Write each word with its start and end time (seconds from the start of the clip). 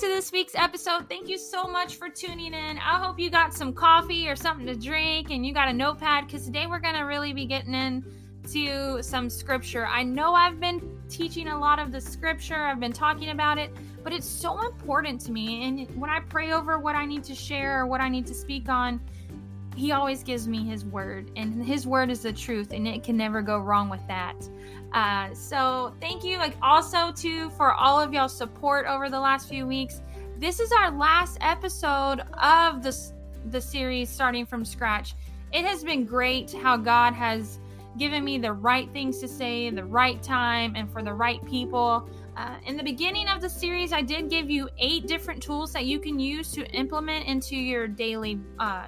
to 0.00 0.06
this 0.06 0.32
week's 0.32 0.54
episode. 0.54 1.10
Thank 1.10 1.28
you 1.28 1.36
so 1.36 1.64
much 1.64 1.96
for 1.96 2.08
tuning 2.08 2.54
in. 2.54 2.78
I 2.78 2.98
hope 2.98 3.18
you 3.18 3.28
got 3.28 3.52
some 3.52 3.74
coffee 3.74 4.30
or 4.30 4.34
something 4.34 4.64
to 4.64 4.74
drink 4.74 5.30
and 5.30 5.44
you 5.44 5.52
got 5.52 5.68
a 5.68 5.74
notepad 5.74 6.24
because 6.26 6.46
today 6.46 6.66
we're 6.66 6.78
going 6.78 6.94
to 6.94 7.02
really 7.02 7.34
be 7.34 7.44
getting 7.44 7.74
into 7.74 9.02
some 9.02 9.28
scripture. 9.28 9.84
I 9.84 10.02
know 10.02 10.32
I've 10.32 10.58
been 10.58 10.80
teaching 11.10 11.48
a 11.48 11.58
lot 11.58 11.78
of 11.78 11.92
the 11.92 12.00
scripture, 12.00 12.56
I've 12.56 12.80
been 12.80 12.94
talking 12.94 13.28
about 13.28 13.58
it, 13.58 13.72
but 14.02 14.14
it's 14.14 14.26
so 14.26 14.64
important 14.64 15.20
to 15.22 15.32
me. 15.32 15.68
And 15.68 16.00
when 16.00 16.08
I 16.08 16.20
pray 16.20 16.52
over 16.52 16.78
what 16.78 16.94
I 16.94 17.04
need 17.04 17.22
to 17.24 17.34
share 17.34 17.80
or 17.80 17.86
what 17.86 18.00
I 18.00 18.08
need 18.08 18.26
to 18.28 18.34
speak 18.34 18.70
on, 18.70 19.02
he 19.76 19.92
always 19.92 20.22
gives 20.22 20.48
me 20.48 20.64
his 20.64 20.84
word 20.84 21.30
and 21.36 21.64
his 21.64 21.86
word 21.86 22.10
is 22.10 22.22
the 22.22 22.32
truth 22.32 22.72
and 22.72 22.86
it 22.86 23.02
can 23.02 23.16
never 23.16 23.40
go 23.42 23.58
wrong 23.58 23.88
with 23.88 24.06
that. 24.08 24.36
Uh, 24.92 25.32
so 25.34 25.94
thank 26.00 26.24
you 26.24 26.36
like 26.38 26.56
also 26.60 27.12
too 27.12 27.50
for 27.50 27.72
all 27.72 28.00
of 28.00 28.12
y'all 28.12 28.28
support 28.28 28.86
over 28.86 29.08
the 29.08 29.20
last 29.20 29.48
few 29.48 29.66
weeks. 29.66 30.02
This 30.38 30.58
is 30.58 30.72
our 30.72 30.90
last 30.90 31.38
episode 31.40 32.20
of 32.42 32.82
this 32.82 33.12
the 33.50 33.60
series 33.60 34.10
starting 34.10 34.44
from 34.44 34.64
scratch. 34.64 35.14
It 35.52 35.64
has 35.64 35.82
been 35.82 36.04
great 36.04 36.52
how 36.52 36.76
god 36.76 37.14
has 37.14 37.58
given 37.98 38.24
me 38.24 38.38
the 38.38 38.52
right 38.52 38.90
things 38.92 39.18
to 39.18 39.28
say 39.28 39.66
in 39.66 39.74
the 39.74 39.84
right 39.84 40.22
time 40.22 40.74
and 40.76 40.90
for 40.92 41.02
the 41.02 41.12
right 41.12 41.44
people. 41.46 42.08
Uh, 42.36 42.56
in 42.66 42.76
the 42.76 42.82
beginning 42.82 43.28
of 43.28 43.40
the 43.40 43.50
series, 43.50 43.92
I 43.92 44.02
did 44.02 44.30
give 44.30 44.48
you 44.48 44.68
eight 44.78 45.06
different 45.06 45.42
tools 45.42 45.72
that 45.72 45.86
you 45.86 45.98
can 45.98 46.18
use 46.18 46.52
to 46.52 46.64
implement 46.70 47.26
into 47.26 47.56
your 47.56 47.88
daily 47.88 48.38
uh, 48.58 48.86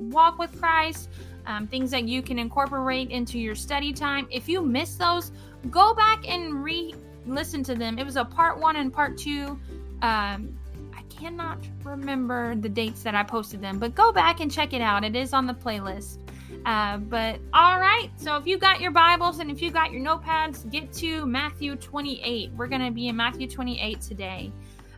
walk 0.00 0.38
with 0.38 0.58
Christ, 0.60 1.10
um, 1.46 1.66
things 1.66 1.90
that 1.90 2.04
you 2.04 2.22
can 2.22 2.38
incorporate 2.38 3.10
into 3.10 3.38
your 3.38 3.54
study 3.54 3.92
time. 3.92 4.26
If 4.30 4.48
you 4.48 4.62
miss 4.62 4.96
those, 4.96 5.32
go 5.70 5.94
back 5.94 6.28
and 6.28 6.64
re 6.64 6.94
listen 7.26 7.62
to 7.64 7.74
them. 7.74 7.98
It 7.98 8.04
was 8.04 8.16
a 8.16 8.24
part 8.24 8.58
one 8.58 8.76
and 8.76 8.92
part 8.92 9.18
two. 9.18 9.58
Um, 10.02 10.56
I 10.94 11.02
cannot 11.10 11.58
remember 11.84 12.54
the 12.54 12.68
dates 12.68 13.02
that 13.02 13.14
I 13.14 13.22
posted 13.22 13.60
them, 13.60 13.78
but 13.78 13.94
go 13.94 14.12
back 14.12 14.40
and 14.40 14.50
check 14.50 14.72
it 14.72 14.80
out. 14.80 15.04
It 15.04 15.14
is 15.14 15.32
on 15.32 15.46
the 15.46 15.54
playlist. 15.54 16.18
Uh, 16.66 16.98
but 16.98 17.38
all 17.54 17.78
right, 17.78 18.10
so 18.16 18.36
if 18.36 18.46
you 18.46 18.58
got 18.58 18.80
your 18.80 18.90
Bibles 18.90 19.38
and 19.38 19.50
if 19.50 19.62
you 19.62 19.70
got 19.70 19.92
your 19.92 20.02
notepads, 20.02 20.68
get 20.70 20.92
to 20.94 21.24
Matthew 21.26 21.76
28. 21.76 22.52
We're 22.56 22.66
going 22.66 22.84
to 22.84 22.90
be 22.90 23.08
in 23.08 23.16
Matthew 23.16 23.48
28 23.48 24.00
today. 24.00 24.52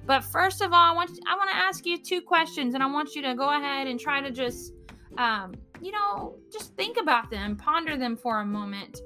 But 0.04 0.24
first 0.24 0.60
of 0.62 0.72
all, 0.72 0.78
I 0.78 0.92
want 0.92 1.10
I 1.26 1.36
want 1.36 1.50
to 1.50 1.56
ask 1.56 1.86
you 1.86 1.96
two 1.96 2.20
questions, 2.20 2.74
and 2.74 2.82
I 2.82 2.86
want 2.86 3.14
you 3.14 3.22
to 3.22 3.34
go 3.34 3.50
ahead 3.50 3.86
and 3.86 4.00
try 4.00 4.20
to 4.20 4.32
just 4.32 4.72
um, 5.18 5.54
you 5.80 5.92
know, 5.92 6.36
just 6.52 6.74
think 6.76 6.96
about 7.00 7.30
them, 7.30 7.56
ponder 7.56 7.96
them 7.96 8.16
for 8.16 8.40
a 8.40 8.44
moment. 8.44 9.00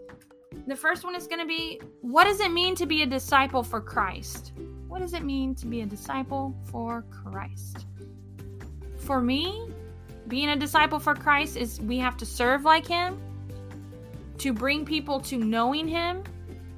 The 0.67 0.77
first 0.77 1.05
one 1.05 1.15
is 1.15 1.27
going 1.27 1.41
to 1.41 1.47
be 1.47 1.81
what 2.01 2.25
does 2.25 2.41
it 2.41 2.51
mean 2.51 2.75
to 2.77 2.87
be 2.87 3.03
a 3.03 3.07
disciple 3.07 3.63
for 3.63 3.81
Christ? 3.81 4.53
What 4.89 5.01
does 5.01 5.15
it 5.15 5.25
mean 5.25 5.55
to 5.57 5.67
be 5.67 5.83
a 5.83 5.87
disciple 5.87 6.55
for 6.65 7.05
Christ? 7.11 7.87
For 8.99 9.21
me, 9.21 9.69
being 10.29 10.49
a 10.51 10.57
disciple 10.57 10.99
for 10.99 11.15
Christ 11.15 11.57
is 11.57 11.81
we 11.81 11.99
have 11.99 12.17
to 12.17 12.27
serve 12.27 12.65
like 12.65 12.87
him, 12.87 13.21
to 14.39 14.53
bring 14.53 14.85
people 14.85 15.21
to 15.21 15.37
knowing 15.37 15.87
him 15.89 16.23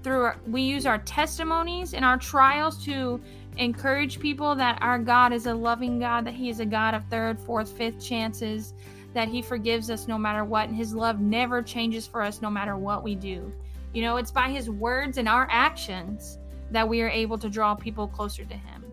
through 0.02 0.22
our, 0.22 0.36
we 0.46 0.62
use 0.62 0.86
our 0.86 0.98
testimonies 0.98 1.94
and 1.94 2.04
our 2.04 2.18
trials 2.18 2.84
to 2.84 3.20
encourage 3.56 4.20
people 4.20 4.54
that 4.54 4.78
our 4.80 4.98
God 4.98 5.32
is 5.32 5.46
a 5.46 5.54
loving 5.54 5.98
God, 5.98 6.24
that 6.26 6.34
he 6.34 6.48
is 6.48 6.60
a 6.60 6.66
God 6.66 6.94
of 6.94 7.04
third, 7.06 7.38
fourth, 7.40 7.70
fifth 7.70 8.04
chances, 8.04 8.74
that 9.14 9.28
He 9.28 9.42
forgives 9.42 9.90
us 9.90 10.08
no 10.08 10.18
matter 10.18 10.44
what, 10.44 10.68
and 10.68 10.76
His 10.76 10.94
love 10.94 11.20
never 11.20 11.62
changes 11.62 12.06
for 12.06 12.22
us 12.22 12.42
no 12.42 12.50
matter 12.50 12.76
what 12.76 13.02
we 13.02 13.14
do. 13.14 13.52
You 13.92 14.02
know, 14.02 14.16
it's 14.16 14.30
by 14.30 14.50
His 14.50 14.70
words 14.70 15.18
and 15.18 15.28
our 15.28 15.48
actions 15.50 16.38
that 16.70 16.88
we 16.88 17.00
are 17.02 17.08
able 17.08 17.38
to 17.38 17.48
draw 17.48 17.74
people 17.74 18.08
closer 18.08 18.44
to 18.44 18.54
Him. 18.54 18.84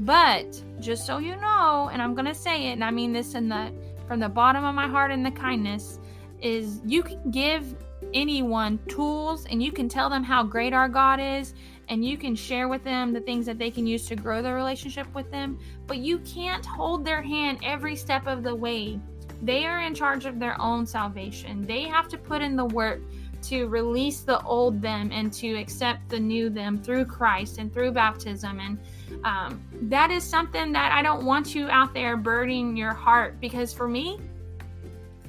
But 0.00 0.62
just 0.80 1.06
so 1.06 1.18
you 1.18 1.36
know, 1.36 1.88
and 1.92 2.02
I'm 2.02 2.14
going 2.14 2.26
to 2.26 2.34
say 2.34 2.68
it, 2.68 2.72
and 2.72 2.84
I 2.84 2.90
mean 2.90 3.12
this 3.12 3.34
in 3.34 3.48
the 3.48 3.72
from 4.06 4.20
the 4.20 4.28
bottom 4.28 4.64
of 4.64 4.74
my 4.74 4.86
heart 4.86 5.10
and 5.10 5.24
the 5.24 5.30
kindness, 5.30 5.98
is 6.40 6.80
you 6.84 7.02
can 7.02 7.30
give 7.30 7.74
anyone 8.12 8.78
tools 8.86 9.46
and 9.46 9.62
you 9.62 9.72
can 9.72 9.88
tell 9.88 10.10
them 10.10 10.22
how 10.22 10.42
great 10.42 10.74
our 10.74 10.88
God 10.88 11.18
is 11.20 11.54
and 11.88 12.04
you 12.04 12.16
can 12.16 12.34
share 12.34 12.68
with 12.68 12.84
them 12.84 13.12
the 13.12 13.20
things 13.20 13.46
that 13.46 13.58
they 13.58 13.70
can 13.70 13.86
use 13.86 14.06
to 14.06 14.16
grow 14.16 14.42
their 14.42 14.54
relationship 14.54 15.12
with 15.14 15.30
them, 15.30 15.58
but 15.86 15.98
you 15.98 16.18
can't 16.20 16.64
hold 16.64 17.04
their 17.04 17.22
hand 17.22 17.58
every 17.62 17.96
step 17.96 18.26
of 18.26 18.42
the 18.42 18.54
way 18.54 19.00
they 19.42 19.66
are 19.66 19.80
in 19.80 19.94
charge 19.94 20.26
of 20.26 20.38
their 20.38 20.60
own 20.60 20.86
salvation. 20.86 21.66
They 21.66 21.82
have 21.82 22.08
to 22.08 22.18
put 22.18 22.42
in 22.42 22.56
the 22.56 22.64
work 22.64 23.00
to 23.44 23.66
release 23.66 24.20
the 24.20 24.40
old 24.42 24.80
them 24.80 25.10
and 25.12 25.32
to 25.34 25.54
accept 25.54 26.08
the 26.08 26.18
new 26.18 26.48
them 26.48 26.82
through 26.82 27.04
Christ 27.04 27.58
and 27.58 27.72
through 27.72 27.92
baptism. 27.92 28.58
And 28.58 28.78
um, 29.24 29.62
that 29.82 30.10
is 30.10 30.24
something 30.24 30.72
that 30.72 30.92
I 30.92 31.02
don't 31.02 31.24
want 31.26 31.54
you 31.54 31.68
out 31.68 31.92
there 31.92 32.16
burdening 32.16 32.76
your 32.76 32.94
heart 32.94 33.40
because 33.40 33.72
for 33.72 33.86
me, 33.86 34.18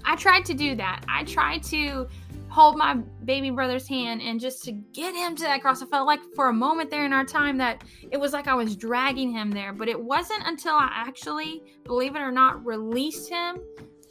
I 0.05 0.15
tried 0.15 0.45
to 0.45 0.53
do 0.53 0.75
that. 0.75 1.03
I 1.09 1.23
tried 1.23 1.63
to 1.63 2.07
hold 2.47 2.77
my 2.77 2.93
baby 3.25 3.49
brother's 3.49 3.85
hand 3.85 4.21
and 4.21 4.39
just 4.39 4.63
to 4.63 4.71
get 4.71 5.13
him 5.13 5.35
to 5.35 5.43
that 5.43 5.61
cross. 5.61 5.81
I 5.81 5.87
felt 5.87 6.07
like 6.07 6.21
for 6.35 6.47
a 6.47 6.53
moment 6.53 6.89
there 6.89 7.05
in 7.05 7.11
our 7.11 7.25
time 7.25 7.57
that 7.57 7.83
it 8.11 8.17
was 8.17 8.31
like 8.31 8.47
I 8.47 8.53
was 8.53 8.77
dragging 8.77 9.29
him 9.29 9.51
there, 9.51 9.73
but 9.73 9.89
it 9.89 9.99
wasn't 9.99 10.43
until 10.45 10.73
I 10.73 10.89
actually, 10.89 11.63
believe 11.83 12.15
it 12.15 12.19
or 12.19 12.31
not, 12.31 12.65
released 12.65 13.29
him 13.29 13.57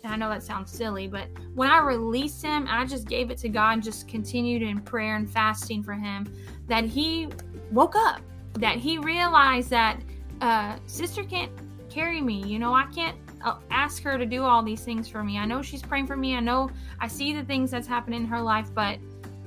I 0.04 0.16
know 0.16 0.28
that 0.28 0.42
sounds 0.42 0.70
silly, 0.70 1.08
but 1.08 1.28
when 1.54 1.70
I 1.70 1.78
released 1.78 2.42
him, 2.42 2.66
I 2.68 2.84
just 2.84 3.08
gave 3.08 3.30
it 3.30 3.38
to 3.38 3.48
God 3.48 3.74
and 3.74 3.82
just 3.82 4.08
continued 4.08 4.62
in 4.62 4.80
prayer 4.80 5.16
and 5.16 5.28
fasting 5.28 5.82
for 5.82 5.94
him, 5.94 6.26
that 6.68 6.84
he 6.84 7.28
woke 7.70 7.96
up, 7.96 8.20
that 8.54 8.76
he 8.76 8.98
realized 8.98 9.70
that 9.70 10.00
uh, 10.40 10.76
sister 10.86 11.24
can't 11.24 11.50
carry 11.88 12.20
me. 12.20 12.44
You 12.44 12.58
know, 12.58 12.74
I 12.74 12.86
can't 12.94 13.16
uh, 13.42 13.56
ask 13.70 14.02
her 14.02 14.18
to 14.18 14.26
do 14.26 14.42
all 14.42 14.62
these 14.62 14.82
things 14.82 15.08
for 15.08 15.22
me. 15.22 15.38
I 15.38 15.46
know 15.46 15.62
she's 15.62 15.82
praying 15.82 16.06
for 16.06 16.16
me. 16.16 16.36
I 16.36 16.40
know 16.40 16.70
I 17.00 17.08
see 17.08 17.34
the 17.34 17.44
things 17.44 17.70
that's 17.70 17.86
happening 17.86 18.22
in 18.22 18.26
her 18.26 18.40
life, 18.40 18.68
but 18.74 18.98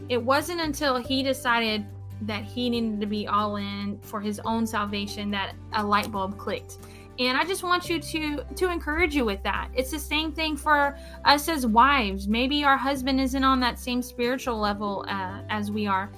it 0.10 0.22
wasn't 0.22 0.62
until 0.62 0.98
he 0.98 1.24
decided 1.24 1.86
that 2.22 2.44
he 2.44 2.70
needed 2.70 3.00
to 3.00 3.06
be 3.06 3.28
all 3.28 3.58
in 3.58 4.00
for 4.02 4.20
his 4.20 4.40
own 4.44 4.66
salvation 4.66 5.30
that 5.32 5.54
a 5.74 5.84
light 5.84 6.12
bulb 6.12 6.38
clicked 6.38 6.78
and 7.20 7.38
i 7.38 7.44
just 7.44 7.64
want 7.64 7.90
you 7.90 8.00
to 8.00 8.44
to 8.56 8.70
encourage 8.70 9.16
you 9.16 9.26
with 9.26 9.42
that. 9.44 9.70
It's 9.74 9.92
the 9.92 10.00
same 10.00 10.32
thing 10.32 10.58
for 10.58 10.98
us 11.26 11.50
as 11.50 11.66
wives. 11.66 12.28
Maybe 12.28 12.64
our 12.64 12.78
husband 12.78 13.20
isn't 13.20 13.44
on 13.44 13.60
that 13.62 13.80
same 13.80 14.02
spiritual 14.02 14.58
level 14.58 15.06
uh, 15.08 15.42
as 15.50 15.72
we 15.72 15.88
are. 15.88 16.10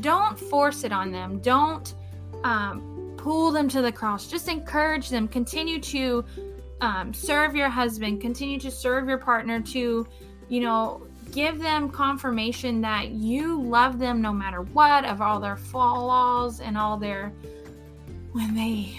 Don't 0.00 0.38
force 0.38 0.84
it 0.84 0.92
on 0.92 1.10
them. 1.12 1.40
Don't 1.40 1.94
um, 2.44 3.14
pull 3.16 3.50
them 3.50 3.68
to 3.68 3.82
the 3.82 3.92
cross. 3.92 4.26
Just 4.26 4.48
encourage 4.48 5.08
them. 5.08 5.28
Continue 5.28 5.80
to 5.80 6.24
um, 6.80 7.14
serve 7.14 7.54
your 7.54 7.68
husband. 7.68 8.20
Continue 8.20 8.58
to 8.60 8.70
serve 8.70 9.08
your 9.08 9.18
partner 9.18 9.60
to 9.60 10.06
you 10.48 10.60
know 10.60 11.06
give 11.32 11.58
them 11.58 11.90
confirmation 11.90 12.80
that 12.80 13.10
you 13.10 13.60
love 13.60 13.98
them 13.98 14.22
no 14.22 14.32
matter 14.32 14.62
what 14.62 15.04
of 15.04 15.20
all 15.20 15.40
their 15.40 15.56
flaws 15.56 16.60
and 16.60 16.78
all 16.78 16.96
their 16.96 17.32
when 18.32 18.54
they 18.54 18.96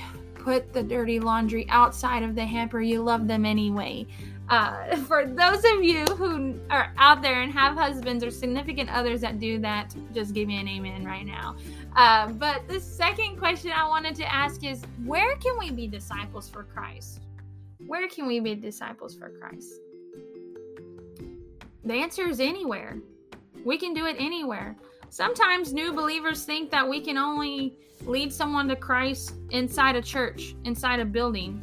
put 0.47 0.72
the 0.72 0.81
dirty 0.81 1.19
laundry 1.19 1.68
outside 1.68 2.24
of 2.24 2.34
the 2.34 2.46
hamper, 2.46 2.80
you 2.80 3.03
love 3.03 3.28
them 3.28 3.46
anyway. 3.46 4.08
Uh, 4.47 4.96
for 5.09 5.25
those 5.25 5.62
of 5.74 5.84
you 5.84 6.06
who 6.16 6.58
are 6.69 6.94
out 6.97 7.22
there 7.22 7.41
and 7.41 7.52
have 7.52 7.75
husbands 7.75 8.24
or 8.24 8.31
significant 8.31 8.90
others 8.90 9.19
that 9.19 9.41
do 9.41 9.59
that, 9.59 9.94
just 10.13 10.34
give 10.34 10.47
me 10.47 10.57
an 10.57 10.69
amen 10.69 11.03
right 11.03 11.25
now. 11.25 11.57
Uh, 11.97 12.31
but 12.31 12.66
the 12.69 12.80
second 12.80 13.38
question 13.38 13.74
I 13.74 13.86
wanted 13.90 14.16
to 14.16 14.34
ask 14.34 14.63
is 14.63 14.81
where 15.03 15.36
can 15.36 15.59
we 15.59 15.69
be 15.69 15.86
disciples 15.86 16.47
for 16.47 16.63
Christ? 16.63 17.19
Where 17.86 18.07
can 18.07 18.25
we 18.25 18.40
be 18.40 18.56
disciples 18.56 19.16
for 19.16 19.30
Christ? 19.30 19.74
The 21.84 21.94
answer 21.94 22.25
is 22.25 22.40
anywhere. 22.40 23.00
We 23.66 23.77
can 23.77 23.94
do 23.94 24.06
it 24.06 24.16
anywhere. 24.18 24.77
Sometimes 25.09 25.74
new 25.74 25.94
believers 25.94 26.44
think 26.44 26.69
that 26.71 26.88
we 26.88 27.00
can 27.00 27.18
only 27.18 27.74
lead 28.06 28.31
someone 28.31 28.68
to 28.68 28.75
Christ 28.75 29.36
inside 29.51 29.95
a 29.95 30.01
church, 30.01 30.56
inside 30.65 31.00
a 31.00 31.06
building. 31.06 31.62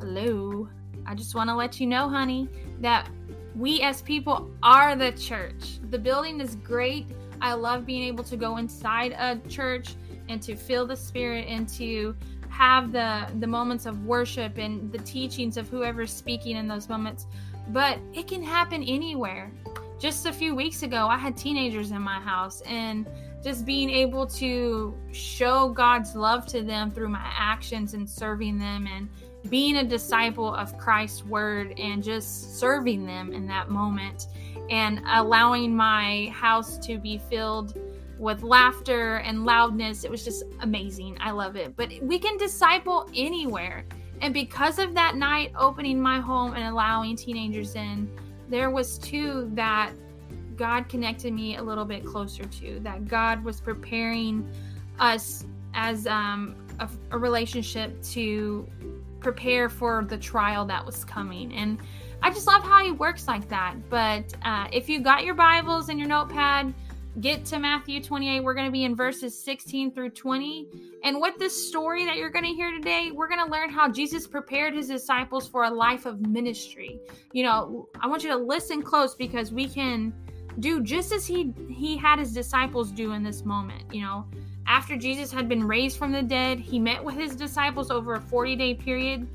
Hello. 0.00 0.68
I 1.06 1.14
just 1.14 1.34
want 1.34 1.48
to 1.50 1.54
let 1.54 1.80
you 1.80 1.86
know, 1.86 2.08
honey, 2.08 2.48
that 2.80 3.08
we 3.54 3.80
as 3.82 4.02
people 4.02 4.50
are 4.62 4.96
the 4.96 5.12
church. 5.12 5.78
The 5.90 5.98
building 5.98 6.40
is 6.40 6.56
great. 6.56 7.06
I 7.40 7.54
love 7.54 7.86
being 7.86 8.02
able 8.02 8.24
to 8.24 8.36
go 8.36 8.56
inside 8.58 9.12
a 9.12 9.40
church 9.48 9.94
and 10.28 10.42
to 10.42 10.54
feel 10.54 10.86
the 10.86 10.96
spirit 10.96 11.46
and 11.48 11.68
to 11.70 12.14
have 12.48 12.92
the 12.92 13.26
the 13.38 13.46
moments 13.46 13.86
of 13.86 14.04
worship 14.04 14.58
and 14.58 14.92
the 14.92 14.98
teachings 14.98 15.56
of 15.56 15.68
whoever's 15.68 16.12
speaking 16.12 16.56
in 16.56 16.68
those 16.68 16.88
moments. 16.88 17.26
But 17.68 17.98
it 18.12 18.26
can 18.26 18.42
happen 18.42 18.82
anywhere. 18.82 19.52
Just 20.00 20.24
a 20.24 20.32
few 20.32 20.54
weeks 20.54 20.82
ago, 20.82 21.08
I 21.08 21.18
had 21.18 21.36
teenagers 21.36 21.90
in 21.90 22.00
my 22.00 22.18
house 22.18 22.62
and 22.62 23.06
just 23.44 23.66
being 23.66 23.90
able 23.90 24.26
to 24.28 24.94
show 25.12 25.68
God's 25.68 26.16
love 26.16 26.46
to 26.46 26.62
them 26.62 26.90
through 26.90 27.10
my 27.10 27.30
actions 27.36 27.92
and 27.92 28.08
serving 28.08 28.58
them 28.58 28.86
and 28.90 29.10
being 29.50 29.76
a 29.76 29.84
disciple 29.84 30.54
of 30.54 30.78
Christ's 30.78 31.22
word 31.26 31.78
and 31.78 32.02
just 32.02 32.58
serving 32.58 33.04
them 33.04 33.34
in 33.34 33.46
that 33.48 33.68
moment 33.68 34.28
and 34.70 35.02
allowing 35.06 35.76
my 35.76 36.30
house 36.32 36.78
to 36.78 36.96
be 36.96 37.18
filled 37.18 37.78
with 38.18 38.42
laughter 38.42 39.16
and 39.16 39.44
loudness. 39.44 40.04
It 40.04 40.10
was 40.10 40.24
just 40.24 40.44
amazing. 40.60 41.18
I 41.20 41.32
love 41.32 41.56
it. 41.56 41.76
But 41.76 41.90
we 42.00 42.18
can 42.18 42.38
disciple 42.38 43.06
anywhere. 43.14 43.84
And 44.22 44.32
because 44.32 44.78
of 44.78 44.94
that 44.94 45.16
night 45.16 45.52
opening 45.58 46.00
my 46.00 46.20
home 46.20 46.54
and 46.54 46.64
allowing 46.64 47.16
teenagers 47.16 47.74
in, 47.74 48.10
there 48.50 48.70
was 48.70 48.98
two 48.98 49.50
that 49.54 49.92
God 50.56 50.88
connected 50.88 51.32
me 51.32 51.56
a 51.56 51.62
little 51.62 51.84
bit 51.84 52.04
closer 52.04 52.44
to. 52.44 52.80
That 52.80 53.08
God 53.08 53.42
was 53.42 53.60
preparing 53.60 54.46
us 54.98 55.46
as 55.72 56.06
um, 56.06 56.54
a, 56.80 56.88
a 57.12 57.18
relationship 57.18 58.02
to 58.02 58.68
prepare 59.20 59.68
for 59.68 60.04
the 60.04 60.18
trial 60.18 60.64
that 60.66 60.84
was 60.84 61.04
coming. 61.04 61.52
And 61.54 61.78
I 62.22 62.30
just 62.30 62.46
love 62.46 62.62
how 62.62 62.84
he 62.84 62.90
works 62.90 63.28
like 63.28 63.48
that. 63.48 63.76
But 63.88 64.34
uh, 64.42 64.66
if 64.72 64.88
you 64.88 65.00
got 65.00 65.24
your 65.24 65.34
Bibles 65.34 65.88
and 65.88 65.98
your 65.98 66.08
notepad, 66.08 66.74
get 67.18 67.44
to 67.46 67.58
Matthew 67.58 68.02
28. 68.02 68.40
We're 68.40 68.54
going 68.54 68.66
to 68.66 68.72
be 68.72 68.84
in 68.84 68.94
verses 68.94 69.36
16 69.42 69.92
through 69.92 70.10
20. 70.10 70.68
And 71.02 71.20
with 71.20 71.36
this 71.38 71.68
story 71.68 72.04
that 72.04 72.16
you're 72.16 72.30
going 72.30 72.44
to 72.44 72.52
hear 72.52 72.70
today, 72.70 73.10
we're 73.12 73.28
going 73.28 73.44
to 73.44 73.50
learn 73.50 73.70
how 73.70 73.90
Jesus 73.90 74.26
prepared 74.26 74.74
his 74.74 74.88
disciples 74.88 75.48
for 75.48 75.64
a 75.64 75.70
life 75.70 76.06
of 76.06 76.20
ministry. 76.20 77.00
You 77.32 77.44
know, 77.44 77.88
I 78.00 78.06
want 78.06 78.22
you 78.22 78.30
to 78.30 78.36
listen 78.36 78.82
close 78.82 79.14
because 79.14 79.52
we 79.52 79.68
can 79.68 80.14
do 80.60 80.82
just 80.82 81.12
as 81.12 81.26
he 81.26 81.54
he 81.68 81.96
had 81.96 82.18
his 82.18 82.32
disciples 82.32 82.90
do 82.90 83.12
in 83.12 83.22
this 83.22 83.44
moment, 83.44 83.92
you 83.92 84.02
know. 84.02 84.26
After 84.66 84.96
Jesus 84.96 85.32
had 85.32 85.48
been 85.48 85.66
raised 85.66 85.98
from 85.98 86.12
the 86.12 86.22
dead, 86.22 86.60
he 86.60 86.78
met 86.78 87.02
with 87.02 87.16
his 87.16 87.34
disciples 87.34 87.90
over 87.90 88.14
a 88.14 88.20
40 88.20 88.54
day 88.54 88.74
period. 88.74 89.26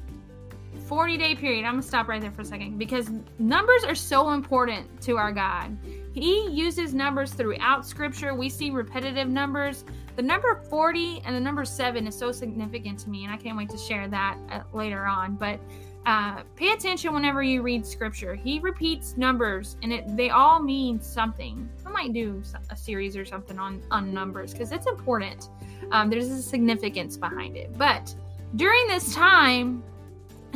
40 0.87 1.17
day 1.17 1.35
period. 1.35 1.65
I'm 1.65 1.73
going 1.73 1.81
to 1.81 1.87
stop 1.87 2.07
right 2.07 2.21
there 2.21 2.31
for 2.31 2.41
a 2.41 2.45
second 2.45 2.77
because 2.77 3.09
numbers 3.39 3.83
are 3.83 3.95
so 3.95 4.31
important 4.31 5.01
to 5.01 5.17
our 5.17 5.33
God. 5.33 5.77
He 6.15 6.47
uses 6.49 6.93
numbers 6.93 7.33
throughout 7.33 7.85
scripture. 7.85 8.33
We 8.33 8.47
see 8.47 8.71
repetitive 8.71 9.27
numbers. 9.27 9.83
The 10.15 10.21
number 10.21 10.61
40 10.69 11.21
and 11.25 11.35
the 11.35 11.41
number 11.41 11.65
7 11.65 12.07
is 12.07 12.17
so 12.17 12.31
significant 12.31 12.99
to 12.99 13.09
me, 13.09 13.25
and 13.25 13.33
I 13.33 13.35
can't 13.35 13.57
wait 13.57 13.69
to 13.71 13.77
share 13.77 14.07
that 14.07 14.37
uh, 14.49 14.61
later 14.71 15.05
on. 15.05 15.35
But 15.35 15.59
uh, 16.05 16.43
pay 16.55 16.71
attention 16.71 17.13
whenever 17.13 17.43
you 17.43 17.61
read 17.61 17.85
scripture. 17.85 18.33
He 18.33 18.59
repeats 18.59 19.17
numbers, 19.17 19.75
and 19.83 19.91
it 19.91 20.15
they 20.15 20.29
all 20.29 20.61
mean 20.61 21.01
something. 21.01 21.69
I 21.85 21.89
might 21.89 22.13
do 22.13 22.41
a 22.69 22.77
series 22.77 23.17
or 23.17 23.25
something 23.25 23.59
on 23.59 23.83
on 23.91 24.13
numbers 24.13 24.53
because 24.53 24.71
it's 24.71 24.87
important. 24.87 25.49
Um, 25.91 26.09
there's 26.09 26.29
a 26.29 26.41
significance 26.41 27.17
behind 27.17 27.57
it. 27.57 27.77
But 27.77 28.15
during 28.55 28.87
this 28.87 29.13
time, 29.13 29.83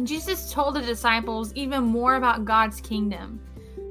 Jesus 0.04 0.54
told 0.54 0.76
the 0.76 0.82
disciples 0.82 1.52
even 1.54 1.84
more 1.84 2.16
about 2.16 2.46
God's 2.46 2.80
kingdom. 2.80 3.42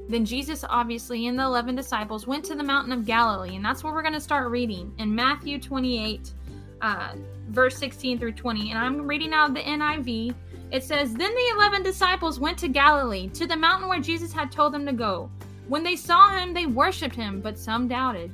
Then 0.09 0.25
Jesus, 0.25 0.65
obviously, 0.67 1.27
and 1.27 1.37
the 1.37 1.43
11 1.43 1.75
disciples 1.75 2.25
went 2.25 2.43
to 2.45 2.55
the 2.55 2.63
mountain 2.63 2.91
of 2.91 3.05
Galilee, 3.05 3.55
and 3.55 3.63
that's 3.63 3.83
where 3.83 3.93
we're 3.93 4.01
going 4.01 4.15
to 4.15 4.19
start 4.19 4.49
reading 4.49 4.91
in 4.97 5.13
Matthew 5.13 5.59
28, 5.59 6.33
uh, 6.81 7.13
verse 7.49 7.77
16 7.77 8.17
through 8.17 8.31
20. 8.31 8.71
And 8.71 8.79
I'm 8.79 9.05
reading 9.05 9.33
out 9.33 9.49
of 9.49 9.55
the 9.55 9.61
NIV. 9.61 10.33
It 10.71 10.83
says, 10.83 11.13
Then 11.13 11.35
the 11.35 11.53
11 11.57 11.83
disciples 11.83 12.39
went 12.39 12.57
to 12.57 12.67
Galilee, 12.67 13.29
to 13.29 13.45
the 13.45 13.55
mountain 13.55 13.87
where 13.87 13.99
Jesus 13.99 14.33
had 14.33 14.51
told 14.51 14.73
them 14.73 14.83
to 14.87 14.93
go. 14.93 15.29
When 15.67 15.83
they 15.83 15.95
saw 15.95 16.35
him, 16.35 16.55
they 16.55 16.65
worshipped 16.65 17.15
him, 17.15 17.39
but 17.39 17.59
some 17.59 17.87
doubted. 17.87 18.31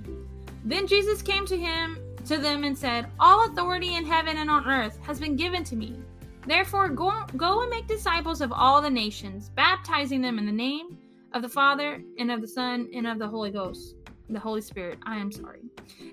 Then 0.64 0.88
Jesus 0.88 1.22
came 1.22 1.46
to 1.46 1.58
him 1.58 2.00
to 2.26 2.38
them 2.38 2.64
and 2.64 2.78
said, 2.78 3.08
All 3.20 3.48
authority 3.48 3.96
in 3.96 4.06
heaven 4.06 4.38
and 4.38 4.50
on 4.50 4.66
earth 4.66 4.98
has 5.02 5.20
been 5.20 5.36
given 5.36 5.66
to 5.66 5.76
me. 5.76 6.00
Therefore, 6.48 6.88
go, 6.88 7.12
go 7.36 7.64
and 7.64 7.70
make 7.70 7.88
disciples 7.88 8.40
of 8.40 8.54
all 8.54 8.82
the 8.82 8.90
nations, 8.90 9.50
baptizing 9.50 10.22
them 10.22 10.40
in 10.40 10.46
the 10.46 10.54
name 10.54 10.98
of 11.36 11.42
the 11.42 11.50
Father 11.50 12.02
and 12.18 12.32
of 12.32 12.40
the 12.40 12.48
Son 12.48 12.90
and 12.96 13.06
of 13.06 13.20
the 13.20 13.28
Holy 13.28 13.52
Ghost, 13.52 13.96
the 14.30 14.40
Holy 14.40 14.62
Spirit. 14.62 14.98
I 15.04 15.18
am 15.18 15.34
sorry. 15.34 15.60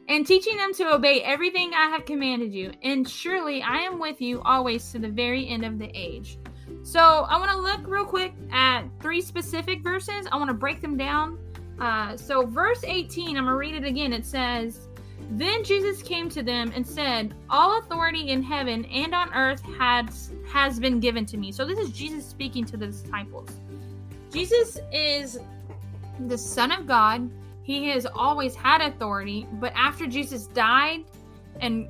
And 0.08 0.26
teaching 0.26 0.56
them 0.56 0.74
to 0.74 0.92
obey 0.92 1.22
everything 1.22 1.72
I 1.72 1.86
have 1.86 2.04
commanded 2.04 2.52
you. 2.52 2.72
And 2.82 3.08
surely 3.08 3.62
I 3.62 3.78
am 3.78 4.00
with 4.00 4.20
you 4.20 4.42
always 4.42 4.90
to 4.90 4.98
the 4.98 5.08
very 5.08 5.48
end 5.48 5.64
of 5.64 5.78
the 5.78 5.90
age. 5.94 6.38
So 6.82 6.98
I 7.00 7.38
want 7.38 7.52
to 7.52 7.56
look 7.56 7.86
real 7.86 8.04
quick 8.04 8.34
at 8.50 8.82
three 9.00 9.20
specific 9.20 9.84
verses. 9.84 10.26
I 10.32 10.36
want 10.36 10.48
to 10.48 10.54
break 10.54 10.80
them 10.80 10.96
down. 10.96 11.38
Uh, 11.78 12.16
so, 12.16 12.44
verse 12.44 12.82
18, 12.84 13.36
I'm 13.36 13.44
going 13.44 13.46
to 13.46 13.54
read 13.54 13.74
it 13.74 13.84
again. 13.84 14.12
It 14.12 14.26
says, 14.26 14.88
Then 15.30 15.64
Jesus 15.64 16.02
came 16.02 16.28
to 16.30 16.42
them 16.42 16.72
and 16.74 16.86
said, 16.86 17.34
All 17.48 17.78
authority 17.78 18.28
in 18.28 18.42
heaven 18.42 18.84
and 18.84 19.14
on 19.14 19.32
earth 19.34 19.62
has, 19.78 20.32
has 20.46 20.78
been 20.78 21.00
given 21.00 21.26
to 21.26 21.36
me. 21.36 21.50
So, 21.50 21.64
this 21.64 21.78
is 21.78 21.90
Jesus 21.90 22.26
speaking 22.26 22.64
to 22.66 22.76
the 22.76 22.88
disciples. 22.88 23.48
Jesus 24.32 24.78
is 24.92 25.38
the 26.26 26.38
Son 26.38 26.72
of 26.72 26.86
God. 26.86 27.30
He 27.62 27.88
has 27.88 28.06
always 28.06 28.54
had 28.54 28.80
authority, 28.80 29.46
but 29.54 29.72
after 29.76 30.06
Jesus 30.06 30.46
died 30.48 31.04
and 31.60 31.88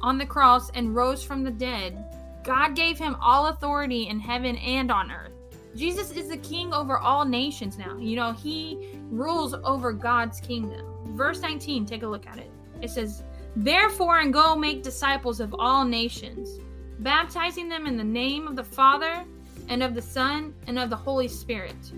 on 0.00 0.16
the 0.16 0.24
cross 0.24 0.70
and 0.70 0.94
rose 0.94 1.22
from 1.22 1.42
the 1.42 1.50
dead, 1.50 2.02
God 2.42 2.74
gave 2.74 2.98
him 2.98 3.16
all 3.20 3.48
authority 3.48 4.08
in 4.08 4.18
heaven 4.18 4.56
and 4.56 4.90
on 4.90 5.10
earth. 5.10 5.32
Jesus 5.76 6.10
is 6.10 6.28
the 6.28 6.38
king 6.38 6.72
over 6.72 6.98
all 6.98 7.24
nations 7.24 7.76
now. 7.76 7.96
You 7.98 8.16
know, 8.16 8.32
he 8.32 8.96
rules 9.10 9.54
over 9.54 9.92
God's 9.92 10.40
kingdom. 10.40 10.84
Verse 11.16 11.40
19, 11.40 11.86
take 11.86 12.02
a 12.02 12.06
look 12.06 12.26
at 12.26 12.38
it. 12.38 12.50
It 12.80 12.90
says, 12.90 13.22
Therefore, 13.56 14.20
and 14.20 14.32
go 14.32 14.56
make 14.56 14.82
disciples 14.82 15.40
of 15.40 15.54
all 15.58 15.84
nations, 15.84 16.58
baptizing 17.00 17.68
them 17.68 17.86
in 17.86 17.96
the 17.96 18.04
name 18.04 18.48
of 18.48 18.56
the 18.56 18.64
Father 18.64 19.24
and 19.70 19.82
of 19.82 19.94
the 19.94 20.02
Son, 20.02 20.52
and 20.66 20.78
of 20.78 20.90
the 20.90 20.96
Holy 20.96 21.28
Spirit. 21.28 21.92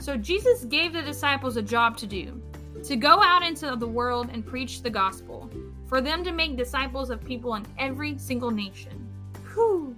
So 0.00 0.18
Jesus 0.18 0.66
gave 0.66 0.92
the 0.92 1.00
disciples 1.00 1.56
a 1.56 1.62
job 1.62 1.96
to 1.98 2.06
do 2.06 2.42
to 2.82 2.96
go 2.96 3.22
out 3.22 3.42
into 3.42 3.74
the 3.76 3.86
world 3.86 4.28
and 4.30 4.44
preach 4.44 4.82
the 4.82 4.90
gospel, 4.90 5.50
for 5.86 6.02
them 6.02 6.22
to 6.22 6.32
make 6.32 6.56
disciples 6.56 7.08
of 7.08 7.24
people 7.24 7.54
in 7.54 7.64
every 7.78 8.18
single 8.18 8.50
nation. 8.50 9.08
Whew. 9.54 9.96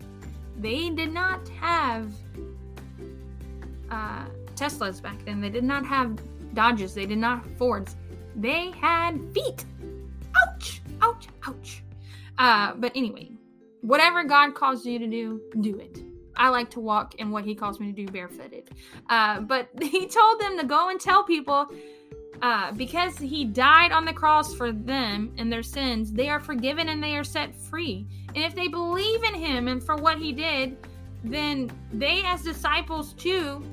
They 0.59 0.91
did 0.91 1.13
not 1.13 1.49
have 1.49 2.13
uh, 3.91 4.27
Teslas 4.55 5.03
back 5.03 5.25
then. 5.25 5.41
They 5.41 5.51
did 5.51 5.65
not 5.65 5.85
have 5.85 6.17
Dodges. 6.55 6.95
They 6.95 7.07
did 7.07 7.19
not 7.19 7.43
have 7.43 7.57
Fords. 7.57 7.97
They 8.37 8.71
had 8.71 9.21
feet. 9.35 9.65
Ouch! 10.47 10.81
Ouch! 11.03 11.29
Ouch! 11.47 11.83
Uh, 12.39 12.75
but 12.77 12.93
anyway, 12.95 13.31
whatever 13.81 14.23
God 14.25 14.55
calls 14.55 14.87
you 14.87 14.99
to 14.99 15.07
do, 15.07 15.41
do 15.61 15.79
it. 15.79 16.06
I 16.37 16.49
like 16.49 16.71
to 16.71 16.81
walk 16.81 17.17
in 17.17 17.31
what 17.31 17.45
he 17.45 17.55
calls 17.55 17.81
me 17.81 17.93
to 17.93 17.93
do 17.93 18.07
barefooted. 18.11 18.71
Uh, 19.09 19.41
but 19.41 19.69
he 19.81 20.07
told 20.07 20.41
them 20.41 20.59
to 20.59 20.65
go 20.65 20.89
and 20.89 21.01
tell 21.01 21.25
people 21.25 21.71
uh, 22.43 22.73
because 22.73 23.17
he 23.19 23.45
died 23.45 23.93
on 23.93 24.05
the 24.05 24.13
cross 24.13 24.55
for 24.55 24.73
them 24.73 25.33
and 25.39 25.51
their 25.51 25.63
sins, 25.63 26.13
they 26.13 26.29
are 26.29 26.41
forgiven 26.41 26.91
and 26.91 27.03
they 27.03 27.17
are 27.17 27.25
set 27.25 27.55
free. 27.55 28.07
And 28.35 28.45
if 28.45 28.55
they 28.55 28.69
believe 28.69 29.23
in 29.25 29.35
him 29.35 29.69
and 29.69 29.83
for 29.83 29.97
what 29.97 30.19
he 30.19 30.33
did, 30.33 30.77
then 31.25 31.71
they, 31.93 32.23
as 32.25 32.43
disciples 32.43 33.15
too, 33.15 33.65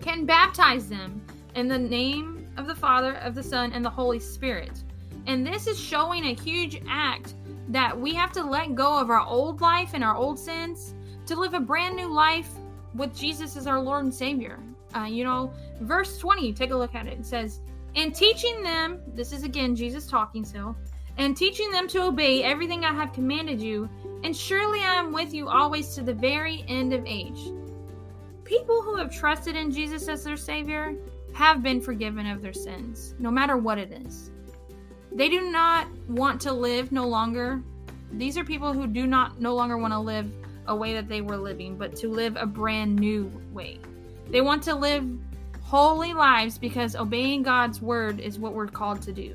can 0.00 0.26
baptize 0.26 0.88
them 0.88 1.22
in 1.54 1.68
the 1.68 1.78
name 1.78 2.48
of 2.56 2.66
the 2.66 2.74
Father, 2.74 3.14
of 3.16 3.34
the 3.34 3.42
Son, 3.42 3.72
and 3.72 3.84
the 3.84 3.90
Holy 3.90 4.18
Spirit. 4.18 4.82
And 5.26 5.46
this 5.46 5.66
is 5.66 5.78
showing 5.78 6.24
a 6.26 6.34
huge 6.34 6.82
act 6.88 7.34
that 7.68 7.98
we 7.98 8.14
have 8.14 8.32
to 8.32 8.42
let 8.42 8.74
go 8.74 8.98
of 8.98 9.10
our 9.10 9.24
old 9.24 9.60
life 9.60 9.90
and 9.94 10.02
our 10.02 10.16
old 10.16 10.38
sins 10.38 10.94
to 11.30 11.38
live 11.38 11.54
a 11.54 11.60
brand 11.60 11.94
new 11.94 12.12
life 12.12 12.50
with 12.92 13.16
Jesus 13.16 13.56
as 13.56 13.68
our 13.68 13.80
Lord 13.80 14.02
and 14.02 14.12
Savior. 14.12 14.58
Uh, 14.96 15.04
you 15.04 15.22
know, 15.22 15.52
verse 15.80 16.18
20, 16.18 16.52
take 16.52 16.72
a 16.72 16.76
look 16.76 16.96
at 16.96 17.06
it. 17.06 17.20
It 17.20 17.24
says, 17.24 17.60
And 17.94 18.12
teaching 18.12 18.64
them, 18.64 19.00
this 19.14 19.32
is 19.32 19.44
again 19.44 19.76
Jesus 19.76 20.08
talking 20.08 20.44
still, 20.44 20.74
and 21.18 21.36
teaching 21.36 21.70
them 21.70 21.86
to 21.88 22.02
obey 22.02 22.42
everything 22.42 22.84
I 22.84 22.92
have 22.92 23.12
commanded 23.12 23.60
you, 23.60 23.88
and 24.24 24.36
surely 24.36 24.80
I 24.80 24.96
am 24.96 25.12
with 25.12 25.32
you 25.32 25.48
always 25.48 25.94
to 25.94 26.02
the 26.02 26.12
very 26.12 26.64
end 26.66 26.92
of 26.92 27.06
age. 27.06 27.52
People 28.42 28.82
who 28.82 28.96
have 28.96 29.14
trusted 29.14 29.54
in 29.54 29.70
Jesus 29.70 30.08
as 30.08 30.24
their 30.24 30.36
Savior 30.36 30.96
have 31.32 31.62
been 31.62 31.80
forgiven 31.80 32.26
of 32.26 32.42
their 32.42 32.52
sins, 32.52 33.14
no 33.20 33.30
matter 33.30 33.56
what 33.56 33.78
it 33.78 33.92
is. 34.04 34.32
They 35.12 35.28
do 35.28 35.48
not 35.52 35.86
want 36.08 36.40
to 36.40 36.52
live 36.52 36.90
no 36.90 37.06
longer. 37.06 37.62
These 38.10 38.36
are 38.36 38.42
people 38.42 38.72
who 38.72 38.88
do 38.88 39.06
not 39.06 39.40
no 39.40 39.54
longer 39.54 39.78
want 39.78 39.92
to 39.92 40.00
live 40.00 40.28
a 40.70 40.74
way 40.74 40.94
that 40.94 41.08
they 41.08 41.20
were 41.20 41.36
living, 41.36 41.76
but 41.76 41.94
to 41.96 42.08
live 42.08 42.36
a 42.36 42.46
brand 42.46 42.96
new 42.96 43.30
way. 43.52 43.78
They 44.30 44.40
want 44.40 44.62
to 44.62 44.74
live 44.74 45.04
holy 45.60 46.14
lives 46.14 46.58
because 46.58 46.96
obeying 46.96 47.42
God's 47.42 47.82
word 47.82 48.20
is 48.20 48.38
what 48.38 48.54
we're 48.54 48.68
called 48.68 49.02
to 49.02 49.12
do. 49.12 49.34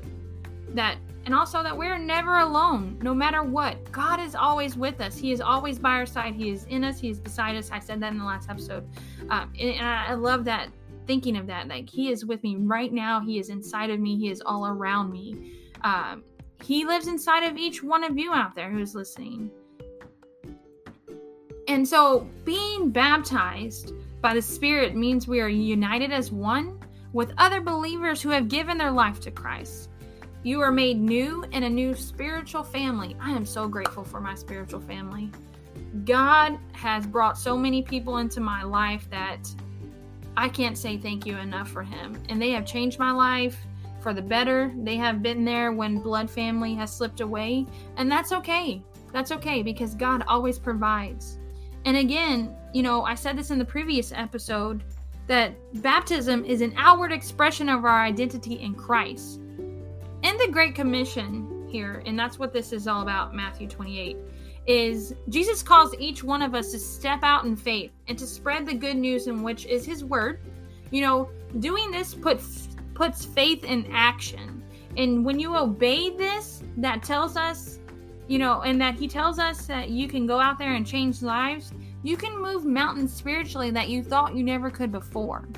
That 0.74 0.96
and 1.26 1.34
also 1.34 1.62
that 1.62 1.76
we're 1.76 1.98
never 1.98 2.38
alone, 2.38 2.98
no 3.02 3.12
matter 3.12 3.42
what. 3.42 3.90
God 3.90 4.20
is 4.20 4.34
always 4.34 4.76
with 4.76 5.00
us. 5.00 5.18
He 5.18 5.32
is 5.32 5.40
always 5.40 5.78
by 5.78 5.90
our 5.90 6.06
side. 6.06 6.34
He 6.34 6.50
is 6.50 6.64
in 6.64 6.84
us. 6.84 7.00
He 7.00 7.10
is 7.10 7.20
beside 7.20 7.56
us. 7.56 7.70
I 7.70 7.80
said 7.80 8.00
that 8.00 8.12
in 8.12 8.18
the 8.18 8.24
last 8.24 8.48
episode, 8.48 8.88
um, 9.30 9.52
and, 9.58 9.70
and 9.70 9.86
I 9.86 10.14
love 10.14 10.44
that 10.44 10.68
thinking 11.06 11.36
of 11.36 11.46
that. 11.48 11.68
Like 11.68 11.90
He 11.90 12.10
is 12.10 12.24
with 12.24 12.42
me 12.42 12.56
right 12.56 12.92
now. 12.92 13.20
He 13.20 13.38
is 13.38 13.50
inside 13.50 13.90
of 13.90 14.00
me. 14.00 14.16
He 14.16 14.30
is 14.30 14.40
all 14.40 14.66
around 14.66 15.12
me. 15.12 15.52
Um, 15.82 16.24
he 16.62 16.86
lives 16.86 17.06
inside 17.06 17.44
of 17.44 17.58
each 17.58 17.82
one 17.82 18.02
of 18.02 18.16
you 18.16 18.32
out 18.32 18.54
there 18.54 18.70
who's 18.70 18.94
listening. 18.94 19.50
And 21.68 21.86
so 21.86 22.28
being 22.44 22.90
baptized 22.90 23.92
by 24.20 24.34
the 24.34 24.42
Spirit 24.42 24.94
means 24.94 25.26
we 25.26 25.40
are 25.40 25.48
united 25.48 26.12
as 26.12 26.30
one 26.30 26.78
with 27.12 27.32
other 27.38 27.60
believers 27.60 28.20
who 28.20 28.28
have 28.30 28.48
given 28.48 28.78
their 28.78 28.90
life 28.90 29.20
to 29.20 29.30
Christ. 29.30 29.88
You 30.42 30.60
are 30.60 30.70
made 30.70 30.98
new 30.98 31.44
in 31.50 31.64
a 31.64 31.68
new 31.68 31.94
spiritual 31.94 32.62
family. 32.62 33.16
I 33.20 33.32
am 33.32 33.44
so 33.44 33.66
grateful 33.66 34.04
for 34.04 34.20
my 34.20 34.34
spiritual 34.34 34.80
family. 34.80 35.30
God 36.04 36.58
has 36.72 37.06
brought 37.06 37.36
so 37.36 37.56
many 37.56 37.82
people 37.82 38.18
into 38.18 38.40
my 38.40 38.62
life 38.62 39.08
that 39.10 39.48
I 40.36 40.48
can't 40.48 40.78
say 40.78 40.98
thank 40.98 41.26
you 41.26 41.36
enough 41.38 41.70
for 41.70 41.82
Him. 41.82 42.22
And 42.28 42.40
they 42.40 42.50
have 42.50 42.66
changed 42.66 42.98
my 42.98 43.10
life 43.10 43.58
for 44.00 44.12
the 44.12 44.22
better. 44.22 44.72
They 44.84 44.96
have 44.96 45.22
been 45.22 45.44
there 45.44 45.72
when 45.72 45.98
blood 45.98 46.30
family 46.30 46.74
has 46.74 46.92
slipped 46.94 47.20
away. 47.20 47.66
And 47.96 48.10
that's 48.10 48.30
okay. 48.32 48.82
That's 49.12 49.32
okay 49.32 49.62
because 49.62 49.94
God 49.94 50.22
always 50.28 50.58
provides. 50.58 51.38
And 51.86 51.96
again, 51.96 52.54
you 52.74 52.82
know, 52.82 53.04
I 53.04 53.14
said 53.14 53.38
this 53.38 53.52
in 53.52 53.60
the 53.60 53.64
previous 53.64 54.12
episode 54.12 54.82
that 55.28 55.54
baptism 55.82 56.44
is 56.44 56.60
an 56.60 56.74
outward 56.76 57.12
expression 57.12 57.68
of 57.68 57.84
our 57.84 58.02
identity 58.02 58.54
in 58.54 58.74
Christ. 58.74 59.40
In 60.22 60.36
the 60.36 60.48
Great 60.50 60.74
Commission 60.74 61.66
here, 61.68 62.02
and 62.04 62.18
that's 62.18 62.40
what 62.40 62.52
this 62.52 62.72
is 62.72 62.88
all 62.88 63.02
about, 63.02 63.34
Matthew 63.34 63.68
28, 63.68 64.16
is 64.66 65.14
Jesus 65.28 65.62
calls 65.62 65.94
each 66.00 66.24
one 66.24 66.42
of 66.42 66.56
us 66.56 66.72
to 66.72 66.78
step 66.78 67.20
out 67.22 67.44
in 67.44 67.54
faith 67.54 67.92
and 68.08 68.18
to 68.18 68.26
spread 68.26 68.66
the 68.66 68.74
good 68.74 68.96
news 68.96 69.28
in 69.28 69.44
which 69.44 69.64
is 69.66 69.86
his 69.86 70.04
word. 70.04 70.40
You 70.90 71.02
know, 71.02 71.30
doing 71.60 71.92
this 71.92 72.14
puts 72.14 72.68
puts 72.94 73.24
faith 73.24 73.62
in 73.62 73.86
action. 73.92 74.60
And 74.96 75.24
when 75.24 75.38
you 75.38 75.56
obey 75.56 76.10
this, 76.10 76.64
that 76.78 77.04
tells 77.04 77.36
us, 77.36 77.78
you 78.28 78.38
know, 78.38 78.62
and 78.62 78.80
that 78.80 78.94
he 78.94 79.08
tells 79.08 79.38
us 79.38 79.66
that 79.66 79.90
you 79.90 80.08
can 80.08 80.26
go 80.26 80.40
out 80.40 80.58
there 80.58 80.74
and 80.74 80.86
change 80.86 81.22
lives, 81.22 81.72
you 82.02 82.16
can 82.16 82.40
move 82.40 82.64
mountains 82.64 83.12
spiritually 83.12 83.70
that 83.70 83.88
you 83.88 84.02
thought 84.02 84.34
you 84.34 84.42
never 84.42 84.70
could 84.70 84.92
before. 84.92 85.48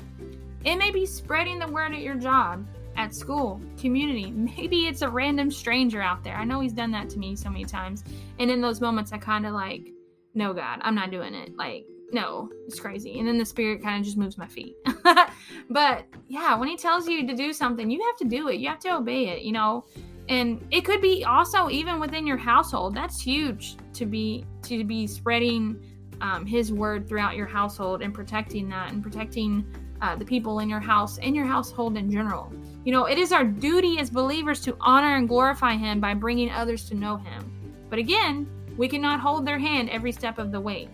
It 0.65 0.75
may 0.75 0.91
be 0.91 1.05
spreading 1.05 1.59
the 1.59 1.67
word 1.67 1.93
at 1.93 2.01
your 2.01 2.15
job, 2.15 2.65
at 2.97 3.15
school, 3.15 3.61
community. 3.79 4.31
Maybe 4.31 4.87
it's 4.87 5.01
a 5.01 5.09
random 5.09 5.51
stranger 5.51 6.01
out 6.01 6.23
there. 6.23 6.35
I 6.35 6.43
know 6.43 6.59
he's 6.59 6.73
done 6.73 6.91
that 6.91 7.09
to 7.11 7.19
me 7.19 7.35
so 7.35 7.49
many 7.49 7.65
times. 7.65 8.03
And 8.39 8.51
in 8.51 8.61
those 8.61 8.81
moments, 8.81 9.13
I 9.13 9.17
kind 9.17 9.45
of 9.45 9.53
like, 9.53 9.91
no, 10.33 10.53
God, 10.53 10.79
I'm 10.81 10.95
not 10.95 11.11
doing 11.11 11.33
it. 11.33 11.55
Like, 11.55 11.85
no, 12.11 12.49
it's 12.67 12.79
crazy. 12.79 13.19
And 13.19 13.27
then 13.27 13.37
the 13.37 13.45
spirit 13.45 13.83
kind 13.83 13.99
of 13.99 14.05
just 14.05 14.17
moves 14.17 14.37
my 14.37 14.47
feet. 14.47 14.75
but 15.69 16.05
yeah, 16.27 16.55
when 16.55 16.67
he 16.67 16.75
tells 16.75 17.07
you 17.07 17.25
to 17.27 17.35
do 17.35 17.53
something, 17.53 17.89
you 17.89 18.03
have 18.05 18.17
to 18.17 18.25
do 18.25 18.49
it. 18.49 18.55
You 18.55 18.67
have 18.67 18.79
to 18.79 18.95
obey 18.95 19.29
it, 19.29 19.43
you 19.43 19.51
know. 19.51 19.85
And 20.29 20.63
it 20.69 20.85
could 20.85 21.01
be 21.01 21.25
also 21.25 21.69
even 21.69 21.99
within 21.99 22.25
your 22.27 22.37
household. 22.37 22.93
That's 22.93 23.19
huge 23.19 23.75
to 23.93 24.05
be 24.05 24.45
to 24.61 24.83
be 24.83 25.07
spreading 25.07 25.83
um, 26.21 26.45
His 26.45 26.71
word 26.71 27.09
throughout 27.09 27.35
your 27.35 27.47
household 27.47 28.03
and 28.03 28.13
protecting 28.13 28.69
that 28.69 28.91
and 28.91 29.01
protecting 29.01 29.65
uh, 30.01 30.15
the 30.15 30.23
people 30.23 30.59
in 30.59 30.69
your 30.69 30.79
house 30.79 31.17
and 31.17 31.35
your 31.35 31.45
household 31.45 31.97
in 31.97 32.11
general. 32.11 32.53
You 32.85 32.91
know, 32.91 33.05
it 33.05 33.17
is 33.17 33.31
our 33.31 33.43
duty 33.43 33.97
as 33.97 34.11
believers 34.11 34.61
to 34.61 34.77
honor 34.79 35.15
and 35.15 35.27
glorify 35.27 35.75
Him 35.75 35.99
by 35.99 36.13
bringing 36.13 36.51
others 36.51 36.87
to 36.89 36.95
know 36.95 37.17
Him. 37.17 37.51
But 37.89 37.97
again, 37.97 38.47
we 38.77 38.87
cannot 38.87 39.19
hold 39.19 39.47
their 39.47 39.59
hand 39.59 39.89
every 39.89 40.11
step 40.11 40.37
of 40.37 40.51
the 40.51 40.61
way. 40.61 40.89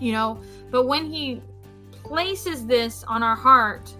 You 0.00 0.12
know, 0.12 0.40
but 0.70 0.86
when 0.86 1.04
He 1.10 1.42
places 1.92 2.64
this 2.64 3.04
on 3.04 3.22
our 3.22 3.36
heart 3.36 3.94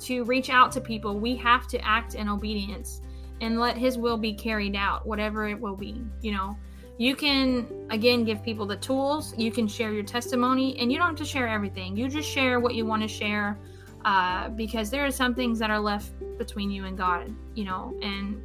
to 0.00 0.24
reach 0.24 0.50
out 0.50 0.72
to 0.72 0.80
people, 0.80 1.18
we 1.20 1.36
have 1.36 1.68
to 1.68 1.78
act 1.84 2.16
in 2.16 2.28
obedience 2.28 3.02
and 3.40 3.58
let 3.58 3.76
His 3.76 3.98
will 3.98 4.16
be 4.16 4.32
carried 4.32 4.76
out, 4.76 5.06
whatever 5.06 5.48
it 5.48 5.58
will 5.60 5.76
be. 5.76 6.02
You 6.20 6.32
know, 6.32 6.56
you 6.98 7.14
can 7.14 7.66
again 7.90 8.24
give 8.24 8.42
people 8.42 8.66
the 8.66 8.76
tools. 8.76 9.32
You 9.38 9.52
can 9.52 9.68
share 9.68 9.92
your 9.92 10.02
testimony 10.02 10.78
and 10.78 10.90
you 10.92 10.98
don't 10.98 11.08
have 11.08 11.16
to 11.16 11.24
share 11.24 11.48
everything. 11.48 11.96
You 11.96 12.08
just 12.08 12.28
share 12.28 12.58
what 12.60 12.74
you 12.74 12.84
want 12.84 13.02
to 13.02 13.08
share 13.08 13.56
uh, 14.04 14.48
because 14.50 14.90
there 14.90 15.06
are 15.06 15.10
some 15.10 15.34
things 15.34 15.58
that 15.60 15.70
are 15.70 15.78
left 15.78 16.12
between 16.38 16.70
you 16.70 16.84
and 16.84 16.98
god 16.98 17.34
you 17.54 17.64
know? 17.64 17.94
And 18.02 18.42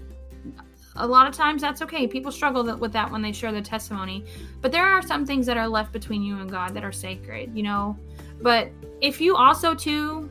a 0.97 1.07
lot 1.07 1.27
of 1.27 1.33
times 1.33 1.63
that's 1.63 1.81
okay. 1.81 2.05
People 2.07 2.31
struggle 2.31 2.63
with 2.77 2.93
that 2.93 3.11
when 3.11 3.23
they 3.23 3.31
share 3.31 3.51
their 3.51 3.63
testimony. 3.63 4.23
But 4.61 4.71
there 4.71 4.85
are 4.85 5.01
some 5.01 5.25
things 5.25 5.47
that 5.47 5.57
are 5.57 5.67
left 5.67 5.91
between 5.91 6.21
you 6.21 6.37
and 6.37 6.49
god 6.49 6.75
that 6.75 6.83
are 6.83 6.91
sacred 6.91 7.55
you 7.55 7.63
know? 7.63 7.97
But 8.41 8.71
if 9.01 9.19
you 9.19 9.35
also 9.35 9.73
too 9.73 10.29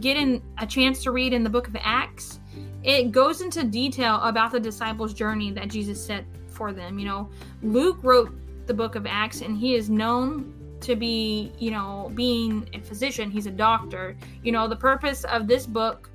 get 0.00 0.16
in 0.16 0.42
a 0.58 0.66
chance 0.66 1.04
to 1.04 1.12
read 1.12 1.32
in 1.32 1.44
the 1.44 1.50
book 1.50 1.68
of 1.68 1.76
acts 1.78 2.40
it 2.84 3.10
goes 3.10 3.40
into 3.40 3.64
detail 3.64 4.20
about 4.22 4.52
the 4.52 4.60
disciples 4.60 5.14
journey 5.14 5.50
that 5.50 5.68
jesus 5.68 6.04
set 6.04 6.24
for 6.54 6.72
them. 6.72 6.98
You 6.98 7.06
know, 7.06 7.28
Luke 7.62 7.98
wrote 8.02 8.32
the 8.66 8.74
book 8.74 8.94
of 8.94 9.06
Acts 9.06 9.42
and 9.42 9.58
he 9.58 9.74
is 9.74 9.90
known 9.90 10.54
to 10.80 10.96
be, 10.96 11.52
you 11.58 11.70
know, 11.70 12.10
being 12.14 12.68
a 12.72 12.80
physician, 12.80 13.30
he's 13.30 13.46
a 13.46 13.50
doctor. 13.50 14.16
You 14.42 14.52
know, 14.52 14.68
the 14.68 14.76
purpose 14.76 15.24
of 15.24 15.46
this 15.46 15.66
book 15.66 16.10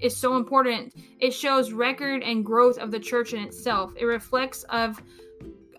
is 0.00 0.16
so 0.16 0.36
important. 0.36 0.94
It 1.18 1.32
shows 1.32 1.72
record 1.72 2.22
and 2.22 2.44
growth 2.44 2.78
of 2.78 2.90
the 2.90 3.00
church 3.00 3.32
in 3.32 3.42
itself. 3.42 3.92
It 3.96 4.04
reflects 4.04 4.62
of 4.64 5.02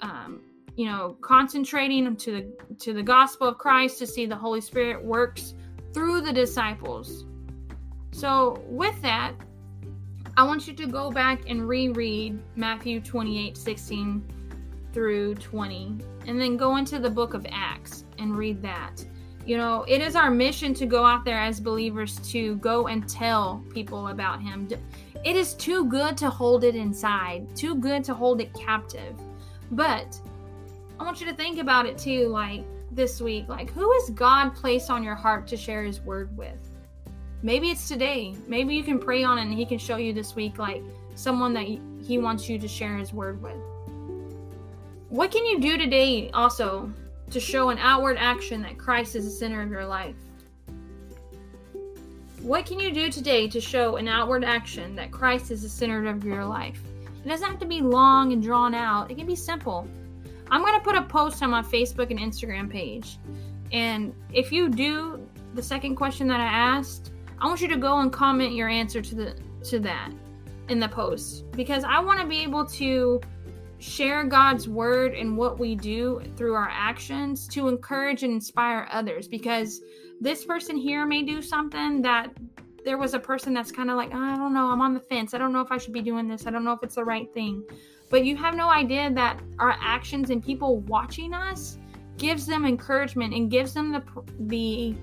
um, 0.01 0.41
you 0.75 0.85
know, 0.85 1.17
concentrating 1.21 2.15
to 2.15 2.31
the 2.31 2.75
to 2.75 2.93
the 2.93 3.01
gospel 3.01 3.47
of 3.47 3.57
Christ 3.57 3.97
to 3.97 4.05
see 4.05 4.27
the 4.27 4.35
Holy 4.35 4.61
Spirit 4.61 5.03
works 5.03 5.55
through 5.91 6.21
the 6.21 6.31
disciples. 6.31 7.25
So, 8.11 8.61
with 8.67 8.99
that, 9.01 9.33
I 10.37 10.43
want 10.43 10.67
you 10.67 10.73
to 10.73 10.85
go 10.85 11.09
back 11.09 11.49
and 11.49 11.67
reread 11.67 12.39
Matthew 12.55 13.01
28 13.01 13.57
16 13.57 14.23
through 14.93 15.33
20, 15.35 15.97
and 16.27 16.39
then 16.39 16.57
go 16.57 16.77
into 16.77 16.99
the 16.99 17.09
book 17.09 17.33
of 17.33 17.43
Acts 17.49 18.05
and 18.19 18.37
read 18.37 18.61
that. 18.61 19.03
You 19.47 19.57
know, 19.57 19.83
it 19.87 19.99
is 19.99 20.15
our 20.15 20.29
mission 20.29 20.75
to 20.75 20.85
go 20.85 21.03
out 21.03 21.25
there 21.25 21.39
as 21.39 21.59
believers 21.59 22.17
to 22.31 22.57
go 22.57 22.85
and 22.85 23.09
tell 23.09 23.63
people 23.73 24.09
about 24.09 24.39
Him. 24.39 24.67
It 25.23 25.35
is 25.35 25.55
too 25.55 25.85
good 25.85 26.15
to 26.17 26.29
hold 26.29 26.63
it 26.63 26.75
inside, 26.75 27.55
too 27.55 27.73
good 27.73 28.03
to 28.03 28.13
hold 28.13 28.39
it 28.39 28.53
captive. 28.53 29.15
But 29.71 30.21
I 30.99 31.03
want 31.03 31.19
you 31.19 31.25
to 31.27 31.33
think 31.33 31.57
about 31.57 31.87
it 31.87 31.97
too, 31.97 32.27
like 32.27 32.63
this 32.91 33.19
week. 33.19 33.47
Like, 33.47 33.71
who 33.71 33.91
has 33.91 34.11
God 34.11 34.49
placed 34.53 34.91
on 34.91 35.03
your 35.03 35.15
heart 35.15 35.47
to 35.47 35.57
share 35.57 35.83
His 35.83 35.99
word 36.01 36.35
with? 36.37 36.66
Maybe 37.41 37.69
it's 37.69 37.87
today. 37.87 38.35
Maybe 38.47 38.75
you 38.75 38.83
can 38.83 38.99
pray 38.99 39.23
on 39.23 39.37
it 39.37 39.43
and 39.43 39.53
he 39.53 39.65
can 39.65 39.77
show 39.77 39.97
you 39.97 40.13
this 40.13 40.35
week 40.35 40.57
like 40.57 40.83
someone 41.15 41.53
that 41.53 41.65
he 41.65 42.17
wants 42.19 42.49
you 42.49 42.59
to 42.59 42.67
share 42.67 42.97
his 42.97 43.13
word 43.13 43.41
with. 43.41 43.57
What 45.09 45.31
can 45.31 45.45
you 45.45 45.59
do 45.59 45.77
today 45.77 46.29
also 46.31 46.91
to 47.29 47.39
show 47.39 47.69
an 47.69 47.77
outward 47.77 48.17
action 48.19 48.61
that 48.63 48.77
Christ 48.77 49.15
is 49.15 49.25
the 49.25 49.31
center 49.31 49.61
of 49.61 49.71
your 49.71 49.85
life? 49.85 50.15
What 52.41 52.65
can 52.65 52.79
you 52.79 52.91
do 52.93 53.11
today 53.11 53.47
to 53.49 53.59
show 53.59 53.97
an 53.97 54.07
outward 54.07 54.43
action 54.43 54.95
that 54.95 55.11
Christ 55.11 55.51
is 55.51 55.63
the 55.63 55.69
center 55.69 56.07
of 56.07 56.23
your 56.23 56.45
life? 56.45 56.81
It 57.25 57.27
doesn't 57.27 57.47
have 57.47 57.59
to 57.59 57.65
be 57.65 57.81
long 57.81 58.31
and 58.31 58.41
drawn 58.41 58.73
out, 58.73 59.11
it 59.11 59.17
can 59.17 59.27
be 59.27 59.35
simple. 59.35 59.87
I'm 60.49 60.61
going 60.61 60.75
to 60.75 60.83
put 60.83 60.95
a 60.95 61.01
post 61.01 61.43
on 61.43 61.49
my 61.49 61.61
Facebook 61.61 62.09
and 62.09 62.19
Instagram 62.19 62.69
page. 62.69 63.17
And 63.73 64.13
if 64.31 64.51
you 64.51 64.69
do 64.69 65.27
the 65.55 65.61
second 65.61 65.95
question 65.95 66.27
that 66.27 66.39
I 66.39 66.45
asked, 66.45 67.11
I 67.39 67.45
want 67.45 67.61
you 67.61 67.67
to 67.67 67.77
go 67.77 67.99
and 67.99 68.11
comment 68.11 68.53
your 68.53 68.69
answer 68.69 69.01
to 69.01 69.15
the 69.15 69.35
to 69.65 69.79
that 69.79 70.11
in 70.69 70.79
the 70.79 70.89
post 70.89 71.49
because 71.51 71.83
I 71.83 71.99
want 71.99 72.19
to 72.19 72.27
be 72.27 72.39
able 72.39 72.65
to 72.65 73.21
share 73.79 74.23
God's 74.23 74.67
word 74.67 75.13
and 75.13 75.37
what 75.37 75.59
we 75.59 75.75
do 75.75 76.21
through 76.35 76.55
our 76.55 76.69
actions 76.71 77.47
to 77.49 77.67
encourage 77.67 78.23
and 78.23 78.33
inspire 78.33 78.87
others 78.91 79.27
because 79.27 79.81
this 80.19 80.45
person 80.45 80.75
here 80.75 81.05
may 81.05 81.21
do 81.21 81.41
something 81.41 82.01
that 82.01 82.35
there 82.83 82.97
was 82.97 83.13
a 83.13 83.19
person 83.19 83.53
that's 83.53 83.71
kind 83.71 83.91
of 83.91 83.97
like, 83.97 84.11
oh, 84.13 84.19
I 84.19 84.35
don't 84.35 84.53
know, 84.53 84.71
I'm 84.71 84.81
on 84.81 84.93
the 84.93 84.99
fence. 84.99 85.33
I 85.33 85.37
don't 85.37 85.53
know 85.53 85.61
if 85.61 85.71
I 85.71 85.77
should 85.77 85.93
be 85.93 86.01
doing 86.01 86.27
this. 86.27 86.47
I 86.47 86.51
don't 86.51 86.63
know 86.63 86.71
if 86.71 86.81
it's 86.81 86.95
the 86.95 87.03
right 87.03 87.31
thing. 87.33 87.63
But 88.09 88.25
you 88.25 88.37
have 88.37 88.55
no 88.55 88.69
idea 88.69 89.11
that 89.11 89.41
our 89.59 89.75
actions 89.79 90.29
and 90.29 90.43
people 90.43 90.79
watching 90.81 91.33
us 91.33 91.77
gives 92.17 92.45
them 92.45 92.65
encouragement 92.65 93.33
and 93.33 93.51
gives 93.51 93.73
them 93.73 93.91
the 93.91 94.03
the 94.47 94.95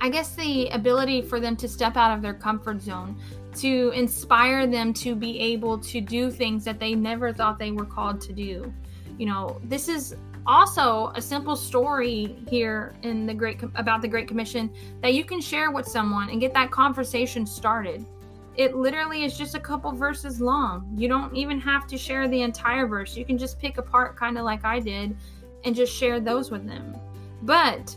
I 0.00 0.08
guess 0.08 0.34
the 0.34 0.68
ability 0.68 1.22
for 1.22 1.40
them 1.40 1.56
to 1.56 1.68
step 1.68 1.96
out 1.96 2.16
of 2.16 2.22
their 2.22 2.34
comfort 2.34 2.80
zone, 2.80 3.20
to 3.56 3.90
inspire 3.94 4.66
them 4.66 4.94
to 4.94 5.14
be 5.14 5.38
able 5.38 5.78
to 5.78 6.00
do 6.00 6.30
things 6.30 6.64
that 6.64 6.78
they 6.78 6.94
never 6.94 7.32
thought 7.32 7.58
they 7.58 7.70
were 7.70 7.84
called 7.84 8.20
to 8.22 8.32
do. 8.32 8.72
You 9.18 9.26
know, 9.26 9.60
this 9.64 9.88
is 9.88 10.16
also 10.46 11.12
a 11.14 11.20
simple 11.20 11.54
story 11.54 12.36
here 12.48 12.94
in 13.02 13.26
the 13.26 13.34
great 13.34 13.62
about 13.74 14.00
the 14.00 14.08
great 14.08 14.26
commission 14.26 14.70
that 15.02 15.12
you 15.12 15.24
can 15.24 15.40
share 15.40 15.70
with 15.70 15.86
someone 15.86 16.30
and 16.30 16.40
get 16.40 16.54
that 16.54 16.70
conversation 16.70 17.46
started. 17.46 18.04
It 18.56 18.74
literally 18.74 19.24
is 19.24 19.36
just 19.36 19.54
a 19.54 19.60
couple 19.60 19.92
verses 19.92 20.40
long. 20.40 20.90
You 20.96 21.08
don't 21.08 21.34
even 21.36 21.60
have 21.60 21.86
to 21.88 21.98
share 21.98 22.26
the 22.26 22.42
entire 22.42 22.86
verse. 22.86 23.16
You 23.16 23.24
can 23.24 23.38
just 23.38 23.60
pick 23.60 23.78
apart 23.78 24.16
kind 24.16 24.38
of 24.38 24.44
like 24.44 24.64
i 24.64 24.80
did 24.80 25.16
and 25.64 25.74
just 25.74 25.94
share 25.94 26.20
those 26.20 26.50
with 26.50 26.66
them. 26.66 26.96
But 27.42 27.96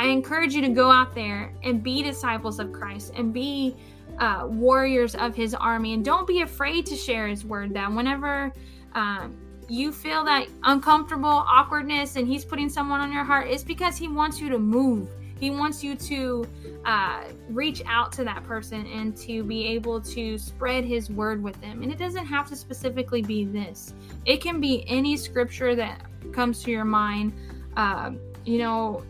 I 0.00 0.06
encourage 0.06 0.54
you 0.54 0.62
to 0.62 0.70
go 0.70 0.90
out 0.90 1.14
there 1.14 1.52
and 1.62 1.82
be 1.82 2.02
disciples 2.02 2.58
of 2.58 2.72
Christ 2.72 3.12
and 3.14 3.34
be 3.34 3.76
uh, 4.18 4.46
warriors 4.48 5.14
of 5.14 5.34
his 5.34 5.54
army. 5.54 5.92
And 5.92 6.02
don't 6.02 6.26
be 6.26 6.40
afraid 6.40 6.86
to 6.86 6.96
share 6.96 7.28
his 7.28 7.44
word 7.44 7.74
that 7.74 7.92
whenever 7.92 8.50
um, 8.94 9.36
you 9.68 9.92
feel 9.92 10.24
that 10.24 10.46
uncomfortable 10.62 11.28
awkwardness 11.28 12.16
and 12.16 12.26
he's 12.26 12.46
putting 12.46 12.70
someone 12.70 13.00
on 13.00 13.12
your 13.12 13.24
heart, 13.24 13.48
it's 13.48 13.62
because 13.62 13.98
he 13.98 14.08
wants 14.08 14.40
you 14.40 14.48
to 14.48 14.58
move. 14.58 15.06
He 15.38 15.50
wants 15.50 15.84
you 15.84 15.94
to 15.96 16.48
uh, 16.86 17.24
reach 17.50 17.82
out 17.84 18.10
to 18.12 18.24
that 18.24 18.42
person 18.44 18.86
and 18.86 19.14
to 19.18 19.44
be 19.44 19.66
able 19.66 20.00
to 20.00 20.38
spread 20.38 20.84
His 20.84 21.10
word 21.10 21.42
with 21.42 21.58
them. 21.60 21.82
And 21.82 21.90
it 21.90 21.98
doesn't 21.98 22.26
have 22.26 22.46
to 22.50 22.56
specifically 22.56 23.22
be 23.22 23.44
this, 23.44 23.94
it 24.24 24.40
can 24.42 24.60
be 24.60 24.84
any 24.86 25.16
scripture 25.16 25.74
that 25.76 26.02
comes 26.32 26.62
to 26.64 26.70
your 26.70 26.84
mind. 26.84 27.32
Uh, 27.76 28.12
you 28.44 28.58
know, 28.58 29.02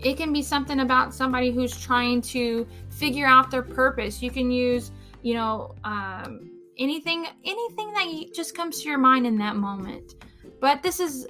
it 0.00 0.16
can 0.16 0.32
be 0.32 0.42
something 0.42 0.80
about 0.80 1.14
somebody 1.14 1.50
who's 1.50 1.76
trying 1.78 2.22
to 2.22 2.66
figure 2.90 3.26
out 3.26 3.50
their 3.50 3.62
purpose. 3.62 4.22
You 4.22 4.30
can 4.30 4.50
use, 4.50 4.92
you 5.22 5.34
know, 5.34 5.74
um, 5.84 6.50
anything, 6.78 7.26
anything 7.44 7.92
that 7.92 8.34
just 8.34 8.54
comes 8.54 8.82
to 8.82 8.88
your 8.88 8.98
mind 8.98 9.26
in 9.26 9.36
that 9.38 9.56
moment. 9.56 10.14
But 10.60 10.82
this 10.82 11.00
is 11.00 11.26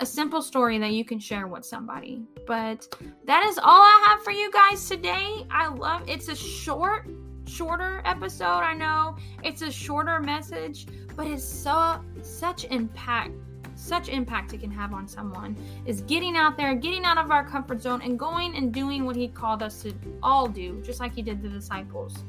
a 0.00 0.06
simple 0.06 0.42
story 0.42 0.78
that 0.78 0.92
you 0.92 1.04
can 1.04 1.18
share 1.18 1.46
with 1.46 1.64
somebody. 1.64 2.22
But 2.46 2.86
that 3.24 3.44
is 3.46 3.58
all 3.58 3.82
I 3.82 4.06
have 4.08 4.22
for 4.22 4.30
you 4.30 4.50
guys 4.52 4.88
today. 4.88 5.46
I 5.50 5.68
love 5.68 6.02
it's 6.08 6.28
a 6.28 6.36
short 6.36 7.08
shorter 7.46 8.02
episode. 8.04 8.60
I 8.60 8.74
know 8.74 9.16
it's 9.42 9.62
a 9.62 9.70
shorter 9.70 10.20
message, 10.20 10.86
but 11.16 11.26
it's 11.26 11.44
so 11.44 12.00
such 12.22 12.64
impact 12.64 13.32
such 13.78 14.08
impact 14.08 14.52
it 14.52 14.60
can 14.60 14.70
have 14.70 14.92
on 14.92 15.06
someone 15.06 15.56
is 15.86 16.02
getting 16.02 16.36
out 16.36 16.56
there, 16.56 16.74
getting 16.74 17.04
out 17.04 17.16
of 17.16 17.30
our 17.30 17.44
comfort 17.44 17.80
zone, 17.80 18.02
and 18.02 18.18
going 18.18 18.56
and 18.56 18.74
doing 18.74 19.04
what 19.04 19.16
He 19.16 19.28
called 19.28 19.62
us 19.62 19.82
to 19.82 19.94
all 20.22 20.48
do, 20.48 20.82
just 20.82 21.00
like 21.00 21.14
He 21.14 21.22
did 21.22 21.42
the 21.42 21.48
disciples. 21.48 22.24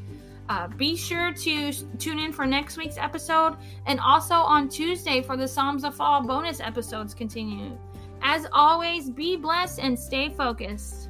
Uh, 0.48 0.68
be 0.68 0.96
sure 0.96 1.32
to 1.32 1.72
tune 1.98 2.18
in 2.18 2.34
for 2.34 2.46
next 2.46 2.76
week's 2.76 2.98
episode 2.98 3.56
and 3.86 4.00
also 4.00 4.34
on 4.34 4.68
Tuesday 4.68 5.22
for 5.22 5.38
the 5.38 5.48
Psalms 5.48 5.84
of 5.84 5.94
Fall 5.96 6.26
bonus 6.26 6.60
episodes 6.60 7.14
continue. 7.14 7.78
As 8.22 8.48
always, 8.52 9.10
be 9.10 9.36
blessed 9.36 9.80
and 9.80 9.98
stay 9.98 10.30
focused. 10.30 11.09